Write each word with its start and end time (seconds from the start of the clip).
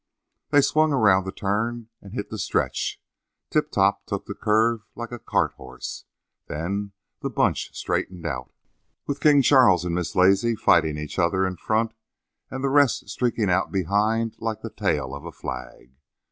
"They 0.49 0.61
swung 0.61 0.91
around 0.91 1.25
the 1.25 1.31
turn 1.31 1.89
and 2.01 2.15
hit 2.15 2.31
the 2.31 2.39
stretch. 2.39 2.99
Tip 3.51 3.69
Top 3.69 4.03
took 4.07 4.25
the 4.25 4.33
curve 4.33 4.81
like 4.95 5.11
a 5.11 5.19
cart 5.19 5.51
horse. 5.57 6.05
Then 6.47 6.93
the 7.21 7.29
bunch 7.29 7.69
straightened 7.77 8.25
out, 8.25 8.51
with 9.05 9.19
King 9.19 9.43
Charles 9.43 9.85
and 9.85 9.93
Miss 9.93 10.15
Lazy 10.15 10.55
fighting 10.55 10.97
each 10.97 11.19
other 11.19 11.45
in 11.45 11.55
front 11.55 11.93
and 12.49 12.63
the 12.63 12.69
rest 12.69 13.09
streaking 13.09 13.51
out 13.51 13.71
behind 13.71 14.35
like 14.39 14.61
the 14.63 14.71
tail 14.71 15.13
of 15.13 15.23
a 15.23 15.31
flag. 15.31 15.91